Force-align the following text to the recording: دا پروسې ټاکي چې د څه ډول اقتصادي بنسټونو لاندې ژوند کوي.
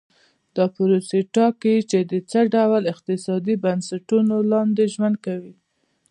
دا 0.55 0.65
پروسې 0.75 1.19
ټاکي 1.35 1.75
چې 1.89 1.99
د 2.11 2.13
څه 2.29 2.39
ډول 2.53 2.83
اقتصادي 2.93 3.55
بنسټونو 3.63 4.35
لاندې 4.51 4.83
ژوند 4.93 5.15
کوي. 5.25 5.55